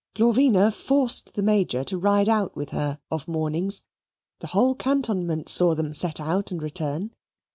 Glorvina 0.15 0.71
forced 0.73 1.35
the 1.35 1.43
Major 1.43 1.83
to 1.83 1.95
ride 1.99 2.27
with 2.55 2.71
her 2.71 2.97
of 3.11 3.27
mornings. 3.27 3.83
The 4.39 4.47
whole 4.47 4.73
cantonment 4.73 5.47
saw 5.47 5.75
them 5.75 5.93
set 5.93 6.19
out 6.19 6.49
and 6.49 6.59
return. 6.59 7.11